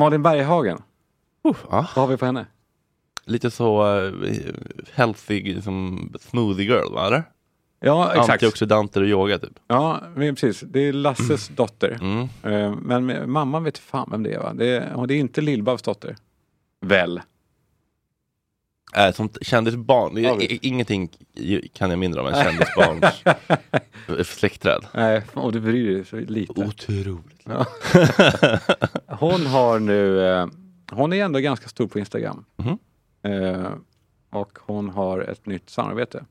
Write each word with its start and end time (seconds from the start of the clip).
Malin 0.00 0.22
Berghagen, 0.22 0.78
Uh, 1.48 1.56
vad 1.70 1.84
har 1.84 2.06
vi 2.06 2.16
på 2.16 2.26
henne? 2.26 2.46
Lite 3.24 3.50
så 3.50 3.98
uh, 3.98 4.26
healthy 4.92 5.60
som 5.60 6.12
smoothie 6.20 6.64
girl, 6.64 6.94
va? 6.94 7.06
Eller? 7.06 7.24
Ja, 7.80 8.10
exakt. 8.10 8.30
Antioxidanter 8.30 9.00
och 9.02 9.08
yoga 9.08 9.38
typ. 9.38 9.58
Ja, 9.66 10.00
men 10.14 10.34
precis. 10.34 10.60
Det 10.60 10.80
är 10.80 10.92
Lasses 10.92 11.48
dotter. 11.48 11.98
Mm. 12.00 12.28
Eh, 12.42 12.76
Men 12.82 13.30
mamman 13.30 13.64
vet 13.64 13.78
fan 13.78 14.08
vem 14.10 14.22
det 14.22 14.32
är 14.34 14.38
va? 14.38 14.52
Det 14.54 14.66
är, 14.66 14.92
och 14.94 15.06
det 15.06 15.14
är 15.14 15.18
inte 15.18 15.40
Lill-Babs 15.40 15.84
dotter. 15.84 16.16
Väl? 16.80 17.20
Äh, 18.96 19.12
sånt 19.12 19.38
kändisbarn, 19.42 20.22
Ja, 20.22 20.38
ingenting 20.40 21.08
kan 21.72 21.90
jag 21.90 21.98
mindre 21.98 22.20
om 22.20 22.26
än 22.26 22.34
kändisbarns 22.44 23.22
släktträd. 24.38 24.86
Nej, 24.94 25.22
och 25.34 25.52
du 25.52 25.60
bryr 25.60 25.94
dig 25.94 26.04
så 26.04 26.16
lite. 26.16 26.52
Otroligt. 26.64 27.42
Ja. 27.44 27.66
hon 29.06 29.46
har 29.46 29.78
nu, 29.78 30.26
eh, 30.26 30.46
hon 30.92 31.12
är 31.12 31.24
ändå 31.24 31.38
ganska 31.38 31.68
stor 31.68 31.86
på 31.88 31.98
Instagram. 31.98 32.44
Mhm. 32.56 32.78
Eh, 33.22 33.70
och 34.30 34.58
hon 34.60 34.88
har 34.90 35.20
ett 35.20 35.46
nytt 35.46 35.70
samarbete 35.70 36.24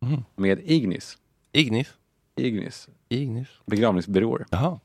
Mhm. 0.00 0.24
med 0.36 0.60
Ignis. 0.64 1.18
Ignis. 1.52 1.88
Ignis, 2.36 2.88
Ignis. 3.08 3.48
begravningsbyråer. 3.66 4.46
Jaha. 4.50 4.80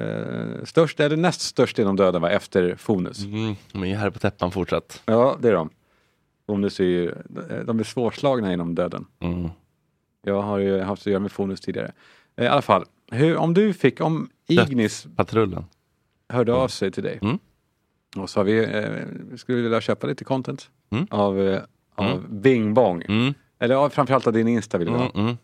Eh, 0.00 0.64
störst, 0.64 1.00
eller 1.00 1.16
näst 1.16 1.40
störst 1.40 1.78
inom 1.78 1.96
döden 1.96 2.22
va, 2.22 2.30
efter 2.30 2.76
Fonus. 2.76 3.24
Mm, 3.24 3.54
jag 3.72 3.86
är 3.88 3.96
här 3.96 4.10
på 4.10 4.18
täppan 4.18 4.50
fortsatt. 4.52 5.02
Ja, 5.06 5.38
det 5.42 5.48
är 5.48 5.52
de. 5.52 5.70
Fonus 6.46 6.80
är 6.80 6.84
ju, 6.84 7.14
de 7.66 7.78
är 7.80 7.84
svårslagna 7.84 8.52
inom 8.52 8.74
döden. 8.74 9.06
Mm. 9.20 9.48
Jag 10.22 10.42
har 10.42 10.58
ju 10.58 10.80
haft 10.80 11.02
att 11.02 11.06
göra 11.06 11.20
med 11.20 11.32
Fonus 11.32 11.60
tidigare. 11.60 11.92
Eh, 12.36 12.44
I 12.44 12.48
alla 12.48 12.62
fall, 12.62 12.84
hur, 13.10 13.36
om 13.36 13.54
du 13.54 13.72
fick, 13.72 14.00
om 14.00 14.28
Ignis 14.48 15.06
Patrullen. 15.16 15.64
hörde 16.28 16.54
av 16.54 16.68
sig 16.68 16.90
till 16.90 17.02
dig 17.02 17.18
Mm. 17.22 17.38
och 18.16 18.30
sa 18.30 18.42
vi 18.42 18.58
eh, 18.64 19.36
skulle 19.36 19.62
vilja 19.62 19.80
köpa 19.80 20.06
lite 20.06 20.24
content 20.24 20.70
Mm. 20.90 21.06
av, 21.10 21.40
eh, 21.40 21.62
av 21.94 22.04
Mm. 22.10 22.40
Bing 22.40 22.74
Bong. 22.74 23.02
Mm. 23.08 23.34
Eller 23.58 23.74
ja, 23.74 23.90
framförallt 23.90 24.26
av 24.26 24.32
din 24.32 24.48
Insta 24.48 24.78
vill 24.78 24.88
vi 24.90 24.94
ha. 24.96 25.36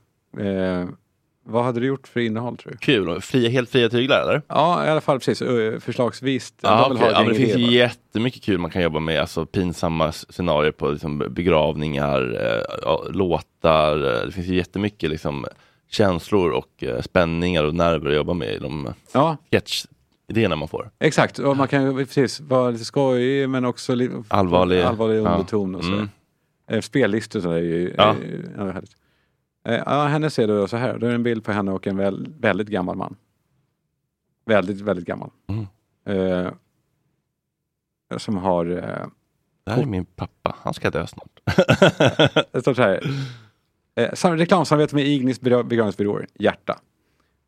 Vad 1.50 1.64
hade 1.64 1.80
du 1.80 1.86
gjort 1.86 2.08
för 2.08 2.20
innehåll 2.20 2.56
tror 2.56 2.72
du? 2.72 2.78
Kul. 2.78 3.20
Fria, 3.20 3.50
helt 3.50 3.70
fria 3.70 3.88
tyglar 3.88 4.22
eller? 4.22 4.42
Ja, 4.48 4.86
i 4.86 4.88
alla 4.88 5.00
fall 5.00 5.18
precis. 5.18 5.38
Förslagsvis. 5.84 6.54
Ja, 6.60 6.68
ha 6.68 6.94
ett 6.94 7.00
ja, 7.12 7.22
det 7.22 7.34
finns 7.34 7.50
idéer 7.54 7.70
jättemycket 7.70 8.42
kul 8.42 8.58
man 8.58 8.70
kan 8.70 8.82
jobba 8.82 9.00
med. 9.00 9.20
Alltså 9.20 9.46
pinsamma 9.46 10.12
scenarier 10.12 10.72
på 10.72 10.90
liksom, 10.90 11.18
begravningar, 11.30 12.38
ja, 12.82 13.04
låtar. 13.10 13.96
eh, 14.20 14.26
Det 14.26 14.32
finns 14.32 14.46
ju 14.46 14.54
jättemycket 14.56 15.10
liksom, 15.10 15.46
känslor 15.90 16.50
och 16.50 16.82
eh, 16.84 17.00
spänningar 17.00 17.64
och 17.64 17.74
nerver 17.74 18.10
att 18.10 18.16
jobba 18.16 18.32
med 18.32 18.48
i 18.54 18.58
de. 18.58 18.88
Ja, 19.12 19.36
sketchidéerna 19.50 20.56
man 20.56 20.68
får. 20.68 20.90
exakt. 21.00 21.38
Och 21.38 21.56
man 21.56 21.68
kan 21.68 21.96
precis 21.96 22.40
vara 22.40 22.70
lite 22.70 22.84
skojig 22.84 23.48
men 23.48 23.64
också 23.64 23.92
Allvarlig. 24.28 24.80
allvarlig 24.82 25.16
Ja. 25.16 25.20
underton 25.30 25.74
och 25.74 25.84
så. 25.84 25.92
Mm. 25.92 26.82
Spellistor 26.82 27.40
så 27.40 27.50
är 27.50 27.58
ju 27.58 27.94
Ja. 27.96 28.04
är 28.04 28.16
ja, 28.56 28.62
är 28.68 28.72
härligt. 28.72 28.90
Eh, 29.64 29.74
Ja, 29.86 30.06
henne 30.06 30.30
ser 30.30 30.48
du 30.48 30.68
så 30.68 30.76
här. 30.76 30.98
Då 30.98 31.06
är 31.06 31.10
det 31.10 31.14
en 31.14 31.22
bild 31.22 31.44
på 31.44 31.52
henne 31.52 31.72
och 31.72 31.86
en 31.86 31.96
väl, 31.96 32.28
väldigt 32.38 32.68
gammal 32.68 32.96
man. 32.96 33.16
Väldigt, 34.44 34.80
väldigt 34.80 35.06
gammal. 35.06 35.30
Mm. 35.46 35.66
Eh, 36.44 36.52
som 38.18 38.36
har, 38.36 38.66
eh, 38.66 39.06
Det 39.64 39.70
här 39.70 39.82
är 39.82 39.86
min 39.86 40.04
pappa, 40.04 40.54
han 40.58 40.74
ska 40.74 40.90
dö 40.90 41.06
snart. 41.06 41.40
det 42.52 42.60
står 42.60 42.74
så 42.74 42.82
här. 42.82 43.00
Eh, 43.94 44.12
sam- 44.14 44.36
reklamsamarbete 44.36 44.94
med 44.94 45.06
Ignis 45.06 45.40
begra- 45.40 45.62
begravningsbyråer, 45.62 46.26
hjärta. 46.34 46.78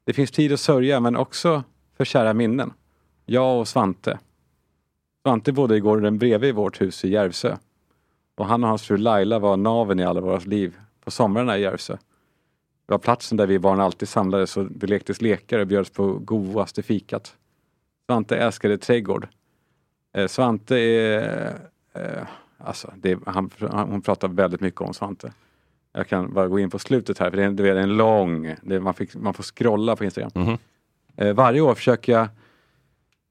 Det 0.05 0.13
finns 0.13 0.31
tid 0.31 0.53
att 0.53 0.61
sörja 0.61 1.01
men 1.01 1.17
också 1.17 1.63
för 1.97 2.05
kära 2.05 2.35
minnen. 2.35 2.73
Jag 3.27 3.61
och 3.61 3.69
Svante. 3.69 4.19
Svante 5.27 5.53
bodde 5.53 5.77
i 5.77 5.81
gården 5.81 6.19
bredvid 6.19 6.55
vårt 6.55 6.81
hus 6.81 7.05
i 7.05 7.09
Järvsö. 7.11 7.57
Och 8.37 8.47
han 8.47 8.63
och 8.65 8.69
hans 8.71 8.83
fru 8.83 8.97
Laila 8.97 9.39
var 9.39 9.57
naven 9.57 10.01
i 10.01 10.05
alla 10.05 10.21
våra 10.21 10.39
liv 10.39 10.77
på 11.05 11.11
somrarna 11.11 11.59
i 11.59 11.63
Järvsö. 11.63 11.97
Det 12.87 12.93
var 12.93 12.99
platsen 12.99 13.37
där 13.37 13.47
vi 13.47 13.59
barn 13.59 13.81
alltid 13.81 14.09
samlades 14.09 14.57
och 14.57 14.67
det 14.71 14.87
lektes 14.87 15.21
lekar 15.21 15.59
och 15.59 15.67
bjöds 15.67 15.91
på 15.91 16.13
godaste 16.13 16.83
fikat. 16.83 17.37
Svante 18.07 18.37
älskade 18.37 18.79
trädgård. 18.79 19.29
Eh, 20.13 20.27
Svante 20.27 20.77
är... 20.77 21.59
Eh, 21.95 22.27
alltså, 22.59 22.93
det, 22.97 23.19
han, 23.27 23.51
han, 23.61 23.91
hon 23.91 24.03
pratar 24.03 24.29
väldigt 24.29 24.61
mycket 24.61 24.81
om 24.81 24.95
Svante. 24.95 25.33
Jag 25.93 26.09
kan 26.09 26.33
bara 26.33 26.49
gå 26.49 26.59
in 26.59 26.71
på 26.71 26.79
slutet 26.79 27.19
här 27.19 27.31
för 27.31 27.37
det 27.37 27.45
är, 27.45 27.51
det 27.51 27.69
är 27.69 27.77
en 27.77 27.97
lång... 27.97 28.57
Det, 28.63 28.81
man, 28.81 28.95
fick, 28.95 29.15
man 29.15 29.35
får 29.35 29.43
scrolla 29.43 29.97
på 29.97 30.05
Instagram. 30.05 30.31
Mhm. 30.35 30.59
Eh, 31.17 31.35
varje 31.35 31.61
år 31.61 31.75
försöker 31.75 32.13
jag 32.13 32.29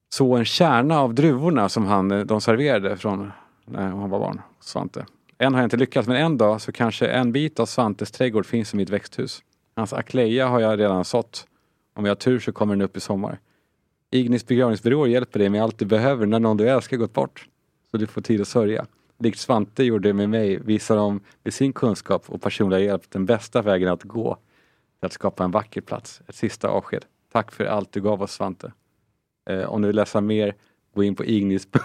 så 0.10 0.36
en 0.36 0.46
kärna 0.46 1.00
av 1.00 1.14
druvorna 1.14 1.70
som 1.70 1.86
han, 1.86 2.12
eh, 2.12 2.20
de 2.20 2.42
serverade 2.42 2.98
från 2.98 3.32
när 3.66 3.88
han 3.88 4.10
var 4.10 4.20
barn, 4.20 4.42
Svante. 4.60 5.06
Än 5.42 5.54
har 5.54 5.62
jag 5.62 5.66
inte 5.66 5.78
lyckats, 5.78 6.08
men 6.08 6.18
en 6.18 6.38
dag 6.38 6.62
så 6.62 6.72
kanske 6.72 7.08
en 7.08 7.32
bit 7.32 7.60
av 7.60 7.66
Svantes 7.66 8.12
trädgård 8.12 8.46
finns 8.46 8.74
i 8.74 8.78
mitt 8.78 8.90
växthus. 8.90 9.44
Hans 9.76 9.94
akleja 9.94 10.48
har 10.48 10.60
jag 10.60 10.80
redan 10.80 11.06
sått. 11.06 11.48
Om 11.96 12.06
jag 12.06 12.10
har 12.10 12.16
tur 12.16 12.40
så 12.40 12.52
kommer 12.52 12.76
den 12.76 12.82
upp 12.82 12.98
i 12.98 13.00
sommar. 13.00 13.40
Ignis 14.12 14.48
begravningsbyrå 14.48 15.08
hjälper 15.08 15.40
dig 15.40 15.50
med 15.50 15.64
allt 15.64 15.78
du 15.78 15.86
behöver 15.86 16.26
när 16.26 16.40
någon 16.40 16.58
du 16.58 16.70
älskar 16.70 16.98
gått 16.98 17.14
bort. 17.14 17.46
Så 17.92 17.98
du 17.98 18.08
får 18.08 18.22
tid 18.22 18.42
att 18.42 18.48
sörja. 18.48 18.86
Likt 19.20 19.40
Svante 19.40 19.84
gjorde 19.84 20.14
med 20.14 20.30
mig 20.30 20.60
visar 20.60 20.96
de 20.96 21.22
med 21.44 21.54
sin 21.54 21.74
kunskap 21.74 22.24
och 22.28 22.42
personliga 22.42 22.80
hjälp 22.80 23.04
den 23.10 23.26
bästa 23.26 23.62
vägen 23.62 23.90
att 23.90 24.04
gå 24.04 24.38
för 25.00 25.08
att 25.08 25.14
skapa 25.14 25.44
en 25.44 25.52
vacker 25.52 25.82
plats. 25.82 26.22
Ett 26.28 26.36
sista 26.36 26.68
avsked. 26.70 27.06
Tack 27.32 27.52
för 27.52 27.66
allt 27.66 27.92
du 27.92 28.02
gav 28.02 28.22
oss 28.22 28.32
Svante. 28.32 28.72
Eh, 29.50 29.64
om 29.64 29.82
du 29.82 29.88
vill 29.88 29.96
läsa 29.96 30.22
mer, 30.22 30.56
gå 30.96 31.04
in 31.04 31.16
på 31.16 31.26
ignis.se. 31.26 31.80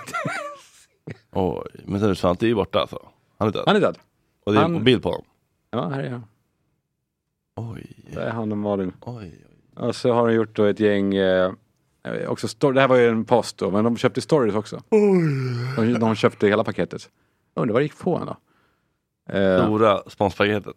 Oj, 1.32 1.66
men 1.84 2.16
Svante 2.16 2.46
är 2.46 2.48
ju 2.48 2.54
borta 2.54 2.80
alltså. 2.80 3.08
Han 3.38 3.48
är 3.48 3.52
död. 3.52 3.62
Han 3.66 3.76
är 3.76 3.80
död. 3.80 3.98
och 4.44 4.52
det 4.52 4.58
är 4.58 4.62
han- 4.62 4.76
en 4.76 4.84
bild 4.84 5.02
på 5.02 5.08
honom. 5.08 5.24
Ja, 5.70 5.88
här 5.88 6.02
är 6.02 6.10
han. 6.10 6.24
Oj, 7.56 7.86
Där 8.14 8.20
är 8.20 8.30
han 8.30 8.52
och 8.52 8.58
Malin. 8.58 8.92
oj, 9.00 9.44
oj. 9.76 9.84
Och 9.86 9.96
så 9.96 10.12
har 10.12 10.28
de 10.28 10.34
gjort 10.34 10.56
då 10.56 10.64
ett 10.64 10.80
gäng, 10.80 11.14
eh, 11.14 11.52
också 12.28 12.48
story, 12.48 12.74
det 12.74 12.80
här 12.80 12.88
var 12.88 12.96
ju 12.96 13.08
en 13.08 13.24
post 13.24 13.58
då, 13.58 13.70
men 13.70 13.84
de 13.84 13.96
köpte 13.96 14.20
stories 14.20 14.54
också. 14.54 14.82
De, 15.76 15.96
de 16.00 16.14
köpte 16.14 16.46
hela 16.48 16.64
paketet. 16.64 17.10
Undrar 17.54 17.72
vad 17.72 17.80
det 17.80 17.84
gick 17.84 17.98
på 17.98 18.16
ändå. 18.16 18.36
Eh, 19.38 19.64
Stora 19.64 20.02
sponspaketet. 20.06 20.76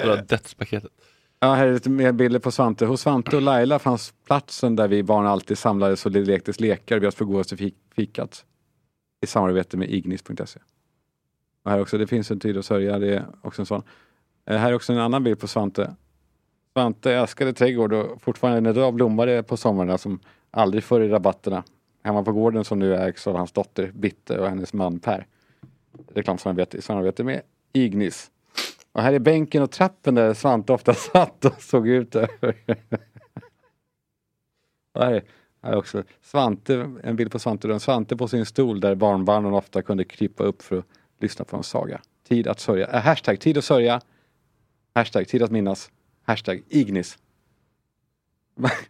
Stora 0.00 0.16
dödspaketet. 0.16 0.92
ja, 1.40 1.54
här 1.54 1.66
är 1.66 1.72
lite 1.72 1.90
mer 1.90 2.12
bilder 2.12 2.38
på 2.40 2.50
Svante. 2.50 2.86
Hos 2.86 3.00
Svante 3.00 3.36
och 3.36 3.42
Laila 3.42 3.78
fanns 3.78 4.14
platsen 4.26 4.76
där 4.76 4.88
vi 4.88 5.02
barn 5.02 5.26
alltid 5.26 5.58
samlades 5.58 6.06
och 6.06 6.12
lektes 6.12 6.60
lekar 6.60 6.96
och 6.96 7.00
bjöds 7.00 7.16
på 7.16 7.24
godaste 7.24 7.56
fik- 7.56 7.76
fikat. 7.94 8.44
I 9.20 9.26
samarbete 9.26 9.76
med 9.76 9.90
ignis.se. 9.90 10.60
Och 11.62 11.70
här 11.70 11.80
också, 11.80 11.98
det 11.98 12.06
finns 12.06 12.30
en 12.30 12.40
tid 12.40 12.56
att 12.56 12.64
sörja, 12.64 12.98
det 12.98 13.14
är 13.14 13.26
också 13.42 13.62
en 13.62 13.66
sån. 13.66 13.82
Eh, 14.46 14.56
här 14.56 14.70
är 14.70 14.74
också 14.74 14.92
en 14.92 14.98
annan 14.98 15.24
bild 15.24 15.40
på 15.40 15.48
Svante. 15.48 15.94
Svante 16.72 17.12
älskade 17.12 17.52
trädgård 17.52 17.92
och 17.92 18.22
fortfarande 18.22 18.70
en 18.70 18.76
dag 18.76 18.94
blommade 18.94 19.42
på 19.42 19.56
somrarna 19.56 19.98
som 19.98 20.20
aldrig 20.50 20.84
förr 20.84 21.00
i 21.00 21.08
rabatterna. 21.08 21.64
Hemma 22.02 22.22
på 22.22 22.32
gården 22.32 22.64
som 22.64 22.78
nu 22.78 22.96
ägs 22.96 23.26
av 23.26 23.36
hans 23.36 23.52
dotter 23.52 23.90
Bitte 23.94 24.38
och 24.38 24.48
hennes 24.48 24.72
man 24.72 24.98
Per. 24.98 25.26
Reklamsamarbete 26.14 26.76
i 26.76 26.82
samarbete 26.82 27.24
med 27.24 27.42
Ignis. 27.72 28.30
Och 28.92 29.02
här 29.02 29.12
är 29.12 29.18
bänken 29.18 29.62
och 29.62 29.70
trappen 29.70 30.14
där 30.14 30.34
Svante 30.34 30.72
ofta 30.72 30.94
satt 31.12 31.44
och 31.44 31.62
såg 31.62 31.88
ut 31.88 32.16
över. 32.16 32.56
Här 34.94 35.12
är, 35.12 35.22
här 35.62 35.72
är 35.72 35.76
också 35.76 36.02
Svante, 36.22 36.90
en 37.02 37.16
bild 37.16 37.32
på 37.32 37.38
Svante. 37.38 37.80
Svante 37.80 38.16
på 38.16 38.28
sin 38.28 38.46
stol 38.46 38.80
där 38.80 38.94
barnbarnen 38.94 39.54
ofta 39.54 39.82
kunde 39.82 40.04
krypa 40.04 40.44
upp 40.44 40.62
för 40.62 40.78
att 40.78 40.84
lyssna 41.22 41.44
på 41.44 41.56
en 41.56 41.62
saga. 41.62 42.00
Tid 42.28 42.46
att 42.48 42.60
sörja. 42.60 42.86
Äh, 42.86 43.00
hashtag 43.02 43.40
tid 43.40 43.58
att 43.58 43.64
sörja. 43.64 44.00
Hashtag 44.94 45.28
tid 45.28 45.42
att 45.42 45.50
minnas. 45.50 45.90
Hashtag 46.26 46.62
Ignis. 46.68 47.18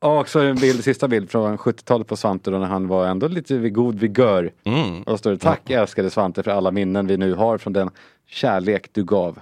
Och 0.00 0.18
också 0.18 0.40
en 0.40 0.56
bild, 0.56 0.84
sista 0.84 1.08
bild 1.08 1.30
från 1.30 1.58
70-talet 1.58 2.06
på 2.06 2.16
Svante 2.16 2.50
då 2.50 2.58
när 2.58 2.66
han 2.66 2.88
var 2.88 3.06
ändå 3.06 3.28
lite 3.28 3.58
vid 3.58 3.74
god 3.74 3.98
vigör. 3.98 4.52
Mm. 4.64 5.02
Och 5.02 5.18
står 5.18 5.30
det 5.30 5.38
tack 5.38 5.70
älskade 5.70 6.10
Svante 6.10 6.42
för 6.42 6.50
alla 6.50 6.70
minnen 6.70 7.06
vi 7.06 7.16
nu 7.16 7.34
har 7.34 7.58
från 7.58 7.72
den 7.72 7.90
kärlek 8.26 8.88
du 8.92 9.04
gav. 9.04 9.40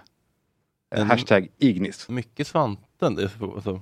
En- 0.95 1.11
Hashtag 1.11 1.49
Ignis. 1.59 2.09
Mycket 2.09 2.47
Svanten. 2.47 3.15
Det 3.15 3.29
så, 3.39 3.55
alltså. 3.55 3.81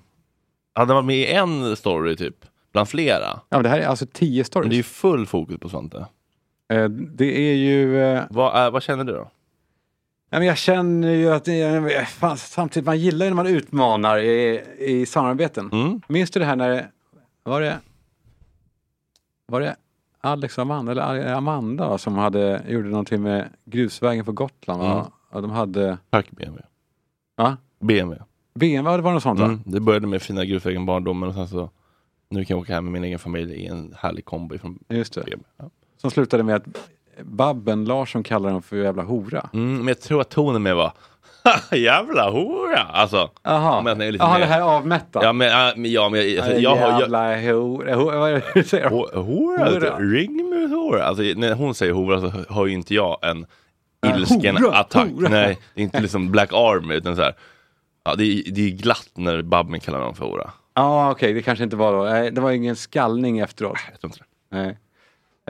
Hade 0.75 0.95
varit 0.95 1.05
med 1.05 1.17
i 1.17 1.27
en 1.27 1.77
story 1.77 2.17
typ, 2.17 2.45
bland 2.73 2.89
flera. 2.89 3.27
Ja, 3.49 3.57
men 3.57 3.63
det 3.63 3.69
här 3.69 3.79
är 3.81 3.87
alltså 3.87 4.07
tio 4.13 4.39
Men 4.39 4.45
stories. 4.45 4.69
det 4.71 4.75
är 4.75 4.77
ju 4.77 4.83
full 4.83 5.27
fokus 5.27 5.59
på 5.59 5.69
Svante. 5.69 6.07
Eh, 6.71 6.89
det 6.89 7.39
är 7.51 7.55
ju... 7.55 8.03
eh, 8.03 8.23
Vad, 8.31 8.57
är, 8.57 8.71
vad 8.71 8.83
känner 8.83 9.05
du 9.05 9.13
då? 9.13 9.31
Men 10.31 10.47
jag 10.47 10.57
känner 10.59 11.11
ju 11.15 11.31
att 11.33 11.49
fan, 12.09 12.37
samtidigt, 12.37 12.87
man 12.87 12.99
gillar 12.99 13.27
ju 13.27 13.31
när 13.31 13.37
man 13.37 13.47
utmanar 13.47 14.19
i, 14.19 14.63
i 14.79 15.07
samarbeten. 15.07 15.71
Mm. 15.73 16.01
Minns 16.09 16.31
du 16.31 16.41
det 16.41 16.47
här 16.47 16.57
när 16.57 16.91
var 17.43 17.61
det, 17.61 17.79
var 19.47 19.61
det 19.61 19.77
Alex 20.21 20.59
och 20.59 20.63
Amanda, 20.63 20.93
eller 20.93 21.33
Amanda 21.35 21.89
va, 21.89 21.99
som 21.99 22.15
hade, 22.15 22.63
gjorde 22.69 22.89
någonting 22.89 23.23
med 23.23 23.49
grusvägen 23.65 24.25
på 24.25 24.33
Gotland? 24.33 24.83
Va? 24.83 24.93
Mm. 24.93 25.05
Och 25.31 25.43
de 25.43 25.51
hade, 25.51 25.99
Tack 26.11 26.31
BMW. 26.31 26.63
va? 27.37 27.57
BMW. 27.81 28.25
BMW, 28.55 28.97
det 28.97 29.03
var 29.03 29.13
något 29.13 29.23
sånt 29.23 29.41
va? 29.41 29.47
Mm. 29.47 29.61
Det 29.65 29.81
började 29.81 30.07
med 30.07 30.23
fina 30.23 30.45
grusvägen 30.45 30.87
barndomen 30.87 31.29
och 31.29 31.35
sen 31.35 31.49
så 31.49 31.71
nu 32.29 32.45
kan 32.45 32.55
jag 32.57 32.63
åka 32.63 32.75
hem 32.75 32.85
med 32.85 32.93
min 32.93 33.05
egen 33.05 33.19
familj 33.19 33.53
i 33.55 33.67
en 33.67 33.95
härlig 33.99 34.25
kombi 34.25 34.59
från 34.59 34.79
Just 34.89 35.15
det. 35.15 35.21
BMW. 35.21 35.45
Ja. 35.57 35.71
Som 36.01 36.11
slutade 36.11 36.43
med 36.43 36.57
att 36.57 36.65
Babben 37.23 37.85
Larsson 37.85 38.23
kallar 38.23 38.51
dem 38.51 38.63
för 38.63 38.77
jävla 38.77 39.03
hora. 39.03 39.49
Mm, 39.53 39.77
men 39.79 39.89
jag 39.89 40.01
tror 40.01 40.21
att 40.21 40.29
tonen 40.31 40.63
med 40.63 40.77
var 40.77 40.93
jävla 41.73 42.31
hora. 42.31 42.79
Alltså, 42.79 43.31
Jaha, 43.43 43.83
Men 43.83 44.01
är 44.01 44.13
lite 44.13 44.25
Jaha 44.25 44.33
mer- 44.33 44.41
det 44.41 44.47
här 44.47 44.61
avmätta. 44.63 45.21
ja 45.25 45.33
men, 45.33 45.49
ja, 45.49 45.73
men, 45.77 45.91
ja, 45.93 46.09
men 46.09 46.21
alltså, 46.43 46.53
jag 46.61 46.77
har... 46.77 46.91
Jag, 46.91 47.01
jävla 47.01 47.53
hora, 47.53 47.95
hora, 47.95 48.19
vad 48.19 48.31
är 48.31 48.35
det 48.35 48.43
du 48.55 48.65
säger? 48.65 48.89
Hå- 48.91 49.17
Hora, 49.17 49.71
Hora. 49.71 49.99
ring 49.99 50.51
med 50.51 50.71
hora. 50.71 51.05
Alltså, 51.05 51.23
när 51.37 51.55
hon 51.55 51.75
säger 51.75 51.93
hora 51.93 52.21
så 52.21 52.33
hör 52.49 52.67
ju 52.67 52.73
inte 52.73 52.95
jag 52.95 53.19
en 53.23 53.47
Äh, 54.07 54.17
ilsken 54.17 54.57
hora, 54.57 54.77
attack. 54.77 55.09
hora. 55.11 55.29
Nej, 55.29 55.59
det 55.75 55.81
är 55.81 55.85
inte 55.85 56.01
liksom 56.03 56.31
Black 56.31 56.53
Army 56.53 56.95
utan 56.95 57.17
så 57.17 57.23
här. 57.23 57.35
Ja, 58.05 58.15
det, 58.15 58.25
är, 58.25 58.51
det 58.53 58.61
är 58.67 58.71
glatt 58.71 59.11
när 59.15 59.43
Babben 59.43 59.81
kallar 59.81 59.99
någon 59.99 60.15
för 60.15 60.25
hora. 60.27 60.51
Ja 60.75 61.11
okej, 61.11 61.33
det 61.33 61.43
kanske 61.43 61.65
inte 61.65 61.77
var 61.77 61.93
då. 61.93 62.03
Nej, 62.05 62.31
det 62.31 62.41
var 62.41 62.51
ingen 62.51 62.77
skallning 62.77 63.39
efteråt. 63.39 63.77
Jag 63.93 64.01
tror 64.01 64.09
inte 64.09 64.19
det. 64.51 64.57
Nej. 64.57 64.79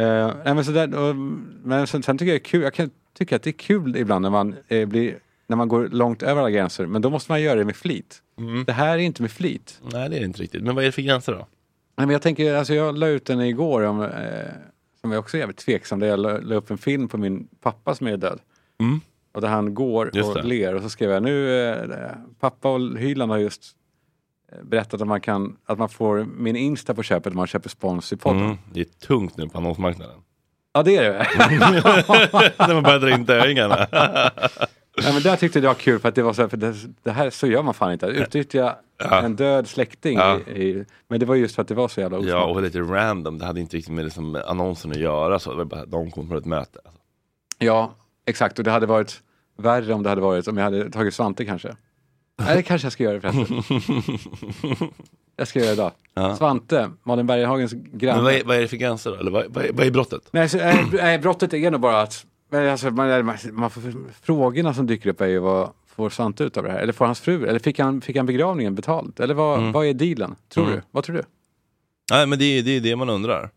Eh, 0.01 0.33
nej 0.45 0.55
men 0.55 0.65
sådär, 0.65 0.95
och, 0.99 1.17
men 1.65 1.87
sen, 1.87 2.03
sen 2.03 2.19
tycker 2.19 2.33
jag 2.33 2.41
det 2.41 2.47
är 2.47 2.51
kul, 2.51 2.63
jag 2.63 2.75
kan 2.75 2.91
tycka 3.19 3.37
att 3.37 3.43
det 3.43 3.51
är 3.51 3.53
kul 3.53 3.97
ibland 3.97 4.23
när 4.23 4.31
man 4.31 4.55
eh, 4.69 4.89
blir 4.89 5.19
när 5.47 5.57
man 5.57 5.69
går 5.69 5.89
långt 5.89 6.23
över 6.23 6.41
alla 6.41 6.51
gränser, 6.51 6.87
men 6.87 7.03
då 7.03 7.11
måste 7.11 7.33
man 7.33 7.43
göra 7.43 7.59
det 7.59 7.65
med 7.65 7.77
flit. 7.77 8.23
Mm. 8.39 8.65
Det 8.65 8.73
här 8.73 8.95
är 8.95 8.99
inte 8.99 9.23
med 9.23 9.31
flit. 9.31 9.81
Nej, 9.93 10.09
det 10.09 10.17
är 10.17 10.21
det 10.21 10.27
inte 10.27 10.43
riktigt. 10.43 10.63
Men 10.63 10.75
vad 10.75 10.85
är 10.85 10.87
det 10.87 10.93
för 10.93 11.03
gränser 11.03 11.33
då? 11.33 11.39
Nej, 11.39 12.07
men 12.07 12.11
jag 12.11 12.23
tänker, 12.23 12.55
alltså 12.55 12.75
jag 12.75 12.99
la 12.99 13.07
ut 13.07 13.27
den 13.27 13.41
igår 13.41 13.83
om, 13.83 14.03
eh, 14.03 14.09
som 15.01 15.13
är 15.13 15.17
också 15.17 15.39
jävligt 15.39 15.57
tveksam, 15.57 15.99
där 15.99 16.07
jag 16.07 16.19
la, 16.19 16.39
la 16.39 16.55
upp 16.55 16.71
en 16.71 16.79
film 16.79 17.09
på 17.09 17.19
min 17.19 17.49
pappa 17.61 17.95
som 17.95 18.07
är 18.07 18.17
död. 18.17 18.41
Mm. 18.81 19.01
Och 19.33 19.41
där 19.41 19.49
han 19.49 19.75
går 19.75 20.07
och 20.07 20.45
ler 20.45 20.75
och 20.75 20.83
så 20.83 20.91
skrev 20.91 21.11
jag 21.11 21.23
nu, 21.23 21.65
eh, 21.69 22.11
pappa 22.41 22.69
och 22.71 22.99
Hyland 22.99 23.33
har 23.33 23.39
just 23.39 23.77
berättat 24.63 25.01
att 25.01 25.09
man 25.09 25.21
kan, 25.21 25.57
att 25.67 25.79
man 25.79 25.89
får 25.89 26.25
min 26.25 26.57
Insta 26.57 26.95
på 26.95 27.03
köpet 27.03 27.31
om 27.33 27.37
man 27.37 27.47
köper 27.47 27.69
spons 27.69 28.13
i 28.13 28.17
podden. 28.17 28.43
Mm. 28.45 28.57
Det 28.73 28.81
är 28.81 28.85
tungt 28.85 29.37
nu 29.37 29.49
på 29.49 29.59
annonsmarknaden. 29.59 30.17
Ja 30.73 30.83
det 30.83 30.97
är 30.97 31.03
det. 31.13 31.27
när 32.69 32.75
man 32.75 32.83
börjar 32.83 32.99
dra 32.99 33.11
in 33.11 33.25
döingarna. 33.25 33.87
Ja, 35.05 35.13
men 35.13 35.23
där 35.23 35.37
tyckte 35.37 35.59
jag 35.59 35.63
det 35.65 35.69
var 35.69 35.75
kul 35.75 35.99
för 35.99 36.09
att 36.09 36.15
det 36.15 36.23
var 36.23 36.33
så 36.33 36.43
här, 36.43 36.49
för 36.49 36.57
det, 36.57 36.75
det 37.03 37.11
här 37.11 37.31
så 37.31 37.47
gör 37.47 37.63
man 37.63 37.75
fan 37.75 37.93
inte. 37.93 38.07
Utnyttja 38.07 38.77
Ja. 38.99 39.23
en 39.23 39.37
död 39.37 39.69
släkting. 39.69 40.19
Ja. 40.19 40.39
I, 40.39 40.63
i, 40.63 40.85
men 41.09 41.21
det 41.21 41.27
var 41.27 41.35
just 41.35 41.55
för 41.55 41.63
att 41.63 41.69
det 41.69 41.75
var 41.75 41.89
så 41.89 42.01
jävla 42.01 42.19
osmart. 42.19 42.31
ja, 42.31 42.45
och 42.45 42.63
lite 42.63 42.81
random. 42.81 43.39
Det 43.39 43.45
hade 43.45 43.61
inte 43.61 43.77
riktigt 43.77 43.95
med 43.95 44.05
liksom 44.05 44.43
annonsen 44.47 44.91
att 44.91 44.97
göra. 44.97 45.39
Så 45.39 45.51
det 45.51 45.57
var 45.57 45.65
bara, 45.65 45.87
de 45.87 46.11
kom 46.11 46.29
från 46.29 46.39
ett 46.39 46.45
möte. 46.45 46.79
Ja, 47.59 47.95
exakt. 48.27 48.59
Och 48.59 48.65
det 48.65 48.71
hade 48.71 48.87
varit 48.87 49.21
värre 49.59 49.95
om 49.95 50.03
det 50.03 50.09
hade 50.09 50.21
varit 50.21 50.49
om 50.49 50.57
jag 50.57 50.65
hade 50.65 50.91
tagit 50.91 51.15
Svante 51.15 51.45
kanske. 51.45 51.77
Nej, 52.45 52.57
det 52.57 52.63
kanske 52.63 52.87
jag 52.87 52.93
ska 52.93 53.03
göra 53.05 53.21
förresten. 53.21 53.63
jag 55.37 55.49
ska 55.49 55.59
göra 55.59 55.69
det 55.69 55.73
idag. 55.75 55.93
Ja. 56.15 56.37
Svante, 56.37 56.91
Malin 57.03 57.27
Berghagens 57.27 57.73
granne. 57.73 58.17
Men 58.17 58.25
vad 58.25 58.35
är, 58.35 58.45
vad 58.45 58.57
är 58.57 58.61
det 58.61 58.69
för 58.69 58.77
gränser 58.77 59.11
då? 59.11 59.17
Eller 59.17 59.31
vad, 59.31 59.45
vad, 59.55 59.65
är, 59.65 59.73
vad 59.73 59.87
är 59.87 59.91
brottet? 59.91 60.29
Nej, 60.33 60.49
så, 60.49 60.59
nej, 60.93 61.19
brottet 61.19 61.55
är 61.55 61.71
nog 61.71 61.81
bara 61.81 62.01
att 62.03 62.27
alltså, 62.53 62.91
man, 62.91 63.27
man, 63.27 63.37
man 63.53 63.71
frågorna 64.23 64.75
som 64.75 64.87
dyker 64.87 65.11
upp 65.11 65.21
är 65.21 65.27
ju 65.27 65.39
vad 65.39 65.71
får 65.87 66.11
Svante 66.11 66.45
ut 66.45 66.57
av 66.57 66.65
det 66.65 66.71
här? 66.73 66.79
Eller 66.79 66.93
får 66.93 67.05
hans 67.07 67.21
fru? 67.21 67.47
Eller 67.47 67.59
fick 67.59 67.79
han, 67.79 68.01
fick 68.01 68.17
han 68.17 68.27
begravningen 68.27 68.75
betalt? 68.75 69.21
Eller 69.21 69.35
vad, 69.35 69.73
vad 69.73 69.87
är 69.87 69.95
dealen? 69.95 70.37
Tror 70.49 70.65
Mm. 70.65 70.77
du? 70.77 70.83
Vad 70.91 71.05
tror 71.05 71.17
du? 71.17 71.23
Nej, 72.11 72.27
men 72.27 72.39
det 72.39 72.45
är 72.45 72.63
det, 72.63 72.71
är 72.77 72.81
det 72.81 72.97
man 72.97 73.11
undrar. 73.11 73.51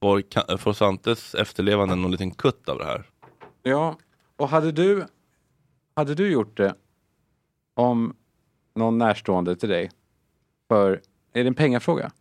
Får, 0.00 0.56
får 0.56 0.72
Svantes 0.72 1.34
efterlevande 1.34 1.94
någon 1.94 2.10
liten 2.10 2.30
kutt 2.30 2.68
av 2.68 2.78
det 2.78 2.84
här? 2.84 3.04
Ja, 3.62 3.96
och 4.36 4.48
hade 4.48 4.72
du, 4.72 5.04
hade 5.96 6.14
du 6.14 6.30
gjort 6.30 6.56
det 6.56 6.74
om 7.74 8.16
någon 8.74 8.98
närstående 8.98 9.56
till 9.56 9.68
dig 9.68 9.90
för, 10.68 10.92
är 11.32 11.44
det 11.44 11.48
en 11.48 11.54
pengafråga? 11.54 12.12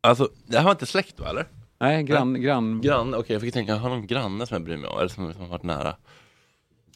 Alltså, 0.00 0.28
det 0.46 0.56
här 0.56 0.64
var 0.64 0.70
inte 0.70 0.86
släkt 0.86 1.20
va, 1.20 1.28
eller? 1.30 1.46
Nej, 1.78 2.02
grann, 2.02 2.42
grann. 2.42 2.80
Granne, 2.80 3.16
okej 3.16 3.34
jag 3.34 3.42
fick 3.42 3.54
tänka, 3.54 3.72
jag 3.72 3.78
har 3.78 3.88
någon 3.88 4.06
granne 4.06 4.46
som 4.46 4.54
jag 4.54 4.64
bryr 4.64 4.76
mig 4.76 4.90
om, 4.90 4.98
eller 4.98 5.08
som, 5.08 5.32
som 5.32 5.42
har 5.42 5.48
varit 5.48 5.62
nära. 5.62 5.96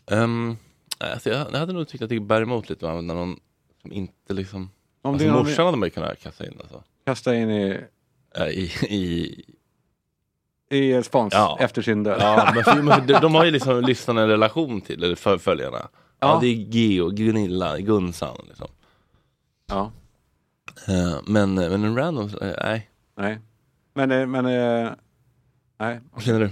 Um, 0.07 0.57
alltså 0.99 1.31
jag, 1.31 1.47
jag 1.53 1.59
hade 1.59 1.73
nog 1.73 1.89
tyckt 1.89 2.03
att 2.03 2.09
det 2.09 2.21
bär 2.21 2.43
emot 2.43 2.71
lite 2.71 2.87
va, 2.87 3.01
när 3.01 3.15
någon 3.15 3.41
som 3.83 3.93
inte 3.93 4.35
liksom... 4.35 4.71
Om 5.03 5.13
alltså 5.13 5.27
är 5.29 5.33
någon 5.33 5.47
morsan 5.47 5.65
hade 5.67 5.79
man 5.79 5.87
ju 5.87 5.91
kunnat 5.91 6.21
kasta 6.21 6.47
in 6.47 6.53
alltså. 6.61 6.83
kasta 7.05 7.35
in 7.35 7.51
i, 7.51 7.81
Äh, 8.37 8.47
I, 8.49 8.73
i, 8.89 9.45
i 10.71 11.03
spons 11.03 11.35
Ja. 11.35 11.57
efter 11.61 11.83
sin 11.83 12.03
död. 12.03 12.19
ja, 12.21 12.53
men 12.55 12.65
för, 12.65 12.83
men 12.83 13.01
för 13.01 13.07
de, 13.07 13.13
de 13.23 13.35
har 13.35 13.45
ju 13.45 13.51
liksom 13.51 13.81
lyssnarna 13.81 14.23
en 14.23 14.29
relation 14.29 14.81
till, 14.81 15.05
eller 15.05 15.17
för, 15.17 15.39
följarna. 15.39 15.89
Ja. 16.21 16.35
Ja. 16.35 16.39
det 16.41 16.47
är 16.47 16.55
Geo, 16.55 17.11
Gunilla, 17.11 17.79
Gunsan 17.79 18.37
liksom. 18.49 18.69
ja. 19.69 19.93
Eh, 20.89 21.19
men, 21.27 21.55
men 21.55 21.85
en 21.85 21.97
random, 21.97 22.31
eh, 22.43 22.55
nej. 22.63 22.91
Nej. 23.17 23.39
Men, 23.95 24.11
eh, 24.11 24.27
men, 24.27 24.47
eh, 24.47 24.91
nej. 25.79 26.01
Vad 26.13 26.23
känner 26.23 26.41
du? 26.41 26.51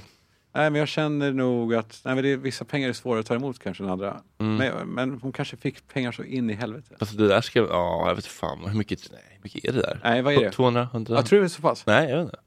nej, 0.55 0.71
men 0.71 0.79
jag 0.79 0.89
känner 0.89 1.33
nog 1.33 1.75
att 1.75 2.01
nej, 2.05 2.15
men 2.15 2.25
det 2.25 2.31
är, 2.33 2.37
vissa 2.37 2.65
pengar 2.65 2.89
är 2.89 2.93
svårare 2.93 3.21
att 3.21 3.27
ta 3.27 3.35
emot 3.35 3.59
kanske 3.59 3.85
än 3.85 3.91
andra. 3.91 4.21
Mm. 4.39 4.57
Men, 4.57 4.89
men 4.89 5.21
hon 5.23 5.33
kanske 5.33 5.57
fick 5.57 5.89
pengar 5.89 6.13
så 6.13 6.25
in 6.25 6.51
i 6.51 6.53
helvete. 6.53 6.97
Alltså 7.01 7.17
det 7.17 7.29
där 7.29 7.41
ska, 7.41 7.59
ja 7.59 8.09
jag 8.09 8.15
vet 8.15 8.27
fan, 8.27 8.65
hur 8.69 8.79
mycket, 8.79 9.09
nej, 9.13 9.23
hur 9.31 9.41
mycket 9.43 9.65
är 9.65 9.73
det 9.73 9.81
där? 9.81 10.01
Nej, 10.05 10.23
vad 10.23 10.35
är 10.35 10.41
det? 10.41 10.53
200, 10.53 10.89
100? 10.93 11.15
Jag 11.15 11.27
tror 11.27 11.41
det 11.41 11.47
är 11.47 11.49
så 11.49 11.63
pass. 11.63 11.87
Nej, 11.87 12.11
jag 12.11 12.17
vet 12.17 12.25
inte. 12.25 12.39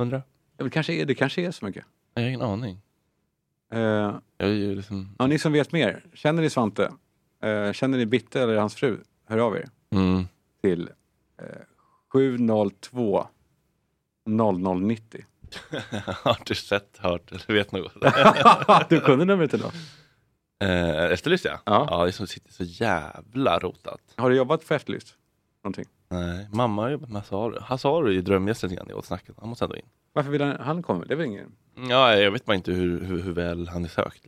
100? 0.00 0.22
Ja, 0.56 0.64
Det 0.64 0.70
kanske 0.70 0.92
är, 0.92 1.04
det 1.06 1.14
kanske 1.14 1.42
är 1.42 1.50
så 1.50 1.64
mycket. 1.64 1.84
Jag 2.14 2.22
har 2.22 2.28
ingen 2.28 2.42
aning. 2.42 2.80
Eh, 3.72 4.16
liksom... 4.48 5.14
ja, 5.18 5.26
ni 5.26 5.38
som 5.38 5.52
vet 5.52 5.72
mer, 5.72 6.04
känner 6.14 6.42
ni 6.42 6.50
Svante? 6.50 6.92
Eh, 7.42 7.72
känner 7.72 7.98
ni 7.98 8.06
Bitte 8.06 8.42
eller 8.42 8.56
hans 8.56 8.74
fru? 8.74 8.98
Hör 9.26 9.38
av 9.38 9.56
er 9.56 9.68
Mm. 9.90 10.24
till 10.62 10.90
eh, 11.42 11.46
702 12.12 13.26
0090. 14.26 15.24
har 16.22 16.38
du 16.46 16.54
sett, 16.54 16.98
hört 16.98 17.30
eller 17.32 17.54
vet 17.54 17.72
något? 17.72 18.88
du 18.88 19.00
kunde 19.00 19.24
numret 19.24 19.54
idag. 19.54 19.70
eh, 20.64 21.04
efterlyst 21.12 21.44
ja. 21.44 21.58
Ja. 21.64 21.86
Ja, 21.90 22.02
det 22.04 22.10
är 22.10 22.12
som 22.12 22.26
sitter 22.26 22.52
så 22.52 22.64
jävla 22.64 23.58
rotat. 23.58 24.00
Har 24.16 24.30
du 24.30 24.36
jobbat 24.36 24.64
för 24.64 24.74
Efterlyst? 24.74 25.14
Någonting? 25.64 25.84
Nej, 26.10 26.48
mamma 26.52 26.82
har 26.82 26.90
jobbat 26.90 27.08
med 27.10 27.22
Hasaru. 27.22 27.60
Hasaru 27.60 28.08
är 28.08 28.12
ju 28.12 28.20
drömgästen 28.20 28.70
lite 28.70 28.78
grann 28.80 28.90
i 28.90 28.94
Åt 28.94 29.06
snacket. 29.06 29.34
Han 29.40 29.48
måste 29.48 29.64
ändå 29.64 29.76
in. 29.76 29.82
Varför 30.12 30.30
vill 30.30 30.42
han, 30.42 30.56
han 30.60 30.82
komma? 30.82 31.04
Det 31.04 31.14
är 31.14 31.16
väl 31.16 31.26
ingen... 31.26 31.52
Ja, 31.88 32.16
jag 32.16 32.30
vet 32.30 32.44
bara 32.44 32.56
inte 32.56 32.72
hur, 32.72 33.00
hur, 33.00 33.22
hur 33.22 33.32
väl 33.32 33.68
han 33.68 33.84
är 33.84 33.88
sökt. 33.88 34.26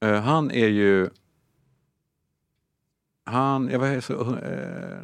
Eh, 0.00 0.20
han 0.20 0.50
är 0.50 0.66
ju... 0.68 1.10
Han, 3.24 3.68
jag 3.68 3.78
var 3.78 4.00
så... 4.00 4.14
Uh, 4.14 4.36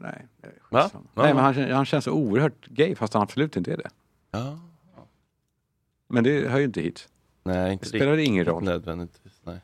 nej. 0.02 0.26
det 0.40 0.48
Va? 0.70 0.90
Va? 0.92 1.00
Nej, 1.14 1.34
men 1.34 1.44
han, 1.44 1.70
han 1.70 1.84
känns 1.84 2.04
så 2.04 2.12
oerhört 2.12 2.66
gay 2.66 2.94
fast 2.94 3.14
han 3.14 3.22
absolut 3.22 3.56
inte 3.56 3.72
är 3.72 3.76
det. 3.76 3.90
Ja. 4.30 4.58
Men 6.08 6.24
det 6.24 6.48
hör 6.48 6.58
ju 6.58 6.64
inte 6.64 6.80
hit. 6.80 7.08
Nej, 7.44 7.66
Det 7.66 7.72
inte 7.72 7.86
spelar 7.88 8.12
riktigt 8.12 8.28
ingen 8.28 8.44
roll. 8.44 8.64
nödvändigtvis. 8.64 9.40
Nej. 9.44 9.60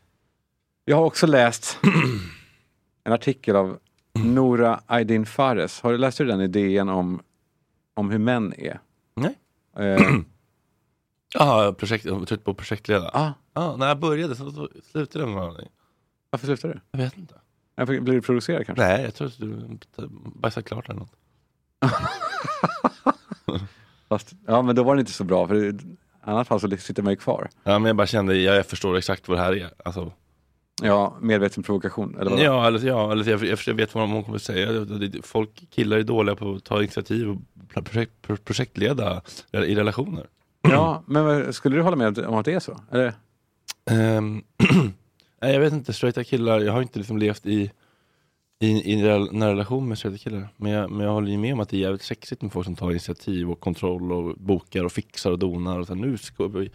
Jag 0.84 0.96
har 0.96 1.04
också 1.04 1.26
läst 1.26 1.78
en 3.04 3.12
artikel 3.12 3.56
av 3.56 3.78
Nora 4.14 4.80
Aydin 4.86 5.26
Fares. 5.26 5.80
Har 5.80 5.92
du 5.92 5.98
läst 5.98 6.18
du 6.18 6.24
den 6.24 6.40
idén 6.40 6.88
om, 6.88 7.22
om 7.94 8.10
hur 8.10 8.18
män 8.18 8.54
är? 8.58 8.80
Nej. 9.14 9.38
Eh, 9.76 10.00
Ja, 11.34 11.74
projekt, 11.78 12.04
jag 12.04 12.14
var 12.18 12.26
trött 12.26 12.44
på 12.44 12.50
att 12.50 12.56
projektleda. 12.56 13.10
Ja. 13.14 13.32
Ja, 13.54 13.76
när 13.76 13.88
jag 13.88 13.98
började 13.98 14.36
så, 14.36 14.50
så 14.50 14.68
slutade 14.92 15.24
det 15.24 15.30
med 15.30 15.36
någonting. 15.40 15.68
Varför 16.30 16.46
slutade 16.46 16.74
du? 16.74 16.80
Jag 16.90 16.98
vet 16.98 17.16
inte. 17.18 17.34
Varför 17.74 18.00
Blir 18.00 18.14
du 18.14 18.22
provocerad 18.22 18.66
kanske? 18.66 18.84
Nej, 18.84 19.02
jag 19.02 19.14
tror 19.14 19.26
att 19.28 19.38
du 19.38 20.08
bajsade 20.34 20.64
klart 20.66 20.88
eller 20.88 21.00
något. 21.00 21.12
Fast, 24.08 24.32
ja 24.46 24.62
men 24.62 24.76
då 24.76 24.82
var 24.82 24.96
det 24.96 25.00
inte 25.00 25.12
så 25.12 25.24
bra 25.24 25.48
för 25.48 25.54
i 25.64 25.78
annat 26.20 26.48
fall 26.48 26.60
så 26.60 26.76
sitter 26.76 27.02
man 27.02 27.12
ju 27.12 27.16
kvar. 27.16 27.48
Ja, 27.64 27.78
men 27.78 27.86
jag 27.86 27.96
bara 27.96 28.06
kände, 28.06 28.36
jag 28.36 28.66
förstår 28.66 28.96
exakt 28.96 29.28
vad 29.28 29.38
det 29.38 29.42
här 29.42 29.52
är. 29.56 29.70
Alltså, 29.84 30.12
Ja, 30.82 31.16
medveten 31.20 31.62
provokation. 31.62 32.16
Eller 32.20 32.30
vad? 32.30 32.40
ja, 32.40 32.66
eller, 32.66 32.86
ja, 32.86 33.12
eller 33.12 33.30
jag, 33.30 33.44
jag, 33.44 33.58
jag 33.66 33.74
vet 33.74 33.94
vad 33.94 34.08
hon 34.08 34.24
kommer 34.24 34.38
säga. 34.38 34.72
Det- 34.72 35.08
det- 35.08 35.26
Folk, 35.26 35.64
killar 35.70 35.96
är 35.96 36.02
dåliga 36.02 36.36
på 36.36 36.52
att 36.54 36.64
ta 36.64 36.78
initiativ 36.78 37.28
och 37.30 37.36
projekt, 37.84 38.12
pro- 38.22 38.36
projektleda 38.36 39.22
i 39.52 39.74
relationer. 39.74 40.26
Ja, 40.62 41.02
men 41.06 41.52
skulle 41.52 41.76
du 41.76 41.82
hålla 41.82 41.96
med 41.96 42.18
om 42.18 42.34
att 42.34 42.44
det 42.44 42.52
är 42.52 42.60
så? 42.60 42.80
Eller? 42.90 43.14
Nej, 45.42 45.52
jag 45.52 45.60
vet 45.60 45.72
inte, 45.72 45.92
straighta 45.92 46.24
killar, 46.24 46.60
jag 46.60 46.72
har 46.72 46.82
inte 46.82 46.98
liksom 46.98 47.18
levt 47.18 47.46
i, 47.46 47.70
i, 48.60 48.68
i 48.68 49.08
en 49.08 49.42
relation 49.42 49.88
med 49.88 49.98
straighta 49.98 50.18
killar. 50.18 50.48
Men 50.56 50.72
jag, 50.72 50.90
men 50.90 51.06
jag 51.06 51.12
håller 51.12 51.30
ju 51.30 51.38
med 51.38 51.52
om 51.52 51.60
att 51.60 51.68
det 51.68 51.76
är 51.76 51.80
jävligt 51.80 52.02
sexigt 52.02 52.42
med 52.42 52.52
folk 52.52 52.64
som 52.64 52.76
tar 52.76 52.90
initiativ 52.90 53.50
och 53.50 53.60
kontroll 53.60 54.12
och 54.12 54.36
bokar 54.38 54.84
och 54.84 54.92
fixar 54.92 55.30
och 55.30 55.38
donar. 55.38 55.78
Och 55.78 55.86
så 55.86 55.94
här, 55.94 56.00
nu 56.00 56.18
ska 56.18 56.46
vi, 56.46 56.70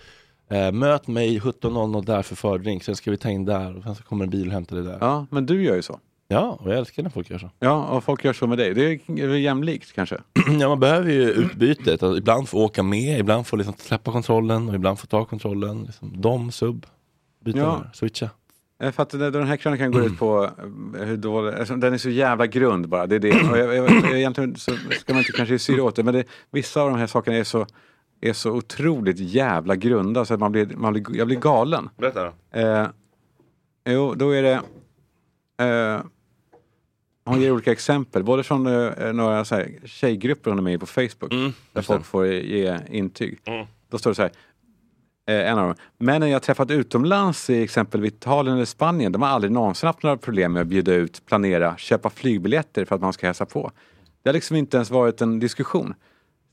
eh, 0.50 0.72
möt 0.72 1.08
mig 1.08 1.40
17.00 1.40 2.06
där 2.06 2.22
för 2.22 2.36
fördrink, 2.36 2.84
sen 2.84 2.96
ska 2.96 3.12
vi 3.12 3.18
ta 3.18 3.30
in 3.30 3.46
där 3.46 3.78
och 3.78 3.84
sen 3.84 3.96
så 3.96 4.04
kommer 4.04 4.26
en 4.26 4.32
bil 4.32 4.48
och 4.48 4.54
hämtar 4.54 4.76
dig 4.76 4.86
där. 4.86 4.98
Ja, 5.02 5.26
men 5.32 5.46
du 5.46 5.64
gör 5.64 5.76
ju 5.76 5.82
så. 5.82 6.00
Och 6.30 6.72
jag 6.72 6.78
älskar 6.78 7.04
när 7.04 7.10
folk 7.10 7.30
gör 7.30 7.38
så. 7.38 7.50
Ja, 7.60 7.86
och 7.88 8.04
folk 8.04 8.24
gör 8.24 8.34
så 8.34 8.48
med 8.48 8.58
dig. 8.58 8.74
Det 8.74 9.10
är 9.22 9.36
jämlikt 9.36 9.94
kanske? 9.94 10.18
ja, 10.60 10.70
man 10.70 10.80
behöver 10.80 11.12
ju 11.12 11.30
utbytet. 11.30 12.04
Att 12.04 12.18
ibland 12.18 12.50
få 12.50 12.66
åka 12.66 12.84
med, 12.84 13.20
ibland 13.20 13.48
få 13.48 13.56
liksom 13.56 13.74
släppa 13.78 14.12
kontrollen 14.12 14.70
och 14.70 14.76
ibland 14.76 15.00
få 15.00 15.08
ta 15.08 15.26
kontrollen. 15.26 15.84
Liksom, 15.84 16.22
dom, 16.22 16.52
sub, 16.52 16.86
byta, 17.46 17.60
Ja. 17.60 17.84
switcha. 17.94 18.30
För 18.92 19.04
att 19.04 19.10
den 19.10 19.32
den 19.34 19.48
här 19.48 19.58
krönikan 19.58 19.92
går 19.92 20.06
ut 20.06 20.20
på 20.20 20.44
eh, 21.00 21.06
hur 21.06 21.18
dålig, 21.18 21.54
alltså, 21.54 21.76
den 21.76 21.94
är 21.94 21.98
så 21.98 22.10
jävla 22.10 22.48
grund 22.48 22.90
bara. 22.90 23.08
Det 23.08 23.16
är 23.16 23.20
det. 23.20 23.32
Och 23.52 23.58
jag, 23.58 23.76
jag, 23.76 24.18
egentligen 24.18 24.56
så 24.56 24.72
ska 25.00 25.14
man 25.14 25.20
inte 25.20 25.32
kanske 25.32 25.60
syra 25.60 25.84
åt 25.84 25.96
det, 25.96 26.04
men 26.04 26.14
det, 26.14 26.24
vissa 26.52 26.82
av 26.82 26.90
de 26.90 27.00
här 27.00 27.08
sakerna 27.08 27.38
är 27.38 27.44
så, 27.44 27.66
är 28.22 28.34
så 28.34 28.52
otroligt 28.52 29.20
jävla 29.20 29.76
grunda 29.76 30.26
så 30.26 30.34
att 30.34 30.40
man 30.40 30.52
blir, 30.52 30.66
man 30.76 30.94
blir, 30.94 31.18
jag 31.18 31.28
blir 31.28 31.40
galen. 31.40 31.90
Berätta 31.98 32.24
då. 32.24 32.60
Eh, 32.60 32.88
jo, 33.90 34.14
då 34.14 34.30
är 34.32 34.42
det... 34.44 34.62
Eh, 35.64 36.02
hon 37.26 37.42
ger 37.42 37.52
olika 37.52 37.72
exempel, 37.72 38.24
både 38.24 38.44
från 38.44 38.68
eh, 38.68 39.14
några 39.14 39.46
så 39.46 39.56
här, 39.56 39.72
tjejgrupper 39.86 40.50
hon 40.52 40.58
är 40.58 40.64
med 40.64 40.74
i 40.74 40.78
på 40.78 40.86
Facebook. 40.86 41.34
Mm, 41.34 41.54
där 41.74 41.82
folk 41.82 42.02
det. 42.02 42.06
får 42.06 42.28
ge 42.28 42.80
intyg. 42.90 43.40
Mm. 43.46 43.68
Då 43.90 43.98
står 43.98 44.12
det 44.12 44.16
så 44.16 44.22
här. 44.22 44.32
Eh, 45.28 45.52
en 45.52 45.58
av 45.58 45.68
dem. 45.68 45.76
Männen 45.98 46.30
jag 46.30 46.42
träffat 46.42 46.72
utomlands 46.72 47.50
i 47.50 47.64
exempelvis 47.64 48.14
Italien 48.14 48.56
eller 48.56 48.66
Spanien, 48.66 49.12
de 49.12 49.22
har 49.22 49.30
aldrig 49.30 49.52
någonsin 49.52 49.88
haft 49.88 50.04
några 50.04 50.18
problem 50.18 50.54
med 50.54 50.62
att 50.62 50.68
bjuda 50.68 50.94
ut, 50.94 51.26
planera, 51.26 51.78
köpa 51.78 52.10
flygbiljetter 52.10 52.86
för 52.86 52.96
att 52.96 53.02
man 53.02 53.14
ska 53.14 53.26
hälsa 53.26 53.46
på. 53.46 53.72
Det 54.24 54.30
har 54.30 54.34
liksom 54.34 54.56
inte 54.56 54.78
ens 54.78 54.90
varit 54.90 55.22
en 55.22 55.40
diskussion. 55.40 55.94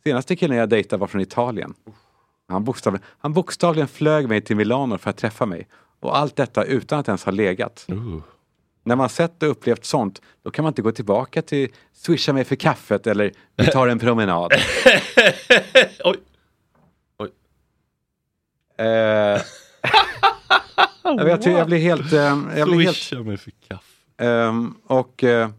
Senaste 0.05 0.37
killen 0.37 0.57
jag 0.57 0.69
dejtade 0.69 1.01
var 1.01 1.07
från 1.07 1.21
Italien. 1.21 1.75
Han 2.49 2.65
bokstavligen, 2.65 3.07
han 3.19 3.33
bokstavligen 3.33 3.89
flög 3.89 4.29
mig 4.29 4.41
till 4.41 4.57
Milano 4.57 4.99
för 4.99 5.11
att 5.11 5.17
träffa 5.17 5.47
mig. 5.47 5.69
Och 6.01 6.19
allt 6.19 6.37
detta 6.37 6.65
utan 6.65 6.99
att 6.99 7.09
ens 7.09 7.25
ha 7.25 7.33
legat. 7.33 7.87
Uh. 7.93 8.21
När 8.83 8.97
man 8.97 9.09
sett 9.09 9.43
och 9.43 9.51
upplevt 9.51 9.85
sånt, 9.85 10.23
då 10.43 10.51
kan 10.51 10.63
man 10.63 10.71
inte 10.71 10.83
gå 10.83 10.93
tillbaka 10.93 11.43
till 11.43 11.69
swisha 11.93 12.33
mig 12.33 12.45
för 12.45 12.57
kaffet 12.57 13.07
eller 13.07 13.33
vi 13.57 13.67
tar 13.67 13.89
en 13.89 13.99
promenad. 13.99 14.53
Oj. 16.05 16.17
Eh, 18.79 18.87
jag, 21.03 21.25
vet, 21.25 21.47
jag 21.47 21.67
blir 21.67 21.79
helt... 21.79 22.13
eh, 22.13 22.19
jag 22.57 22.69
blir 22.69 22.81
helt 22.81 22.97
Swisha 22.97 23.23
mig 23.23 23.37
för 23.37 23.53
kaffe. 23.69 23.85
ehm, 24.19 24.75
och 24.87 25.25
eh, 25.25 25.51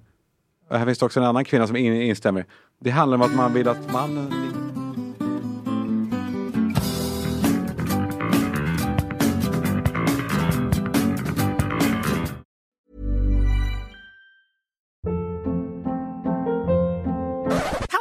här 0.70 0.86
finns 0.86 1.00
det 1.00 1.06
också 1.06 1.20
en 1.20 1.26
annan 1.26 1.46
kvinna 1.46 1.68
som 1.68 1.76
in, 1.76 1.94
instämmer. 1.94 2.46
Det 2.80 2.90
handlar 2.90 3.16
om 3.16 3.22
att 3.22 3.36
man 3.36 3.54
vill 3.54 3.68
att 3.68 3.92
mannen... 3.92 4.61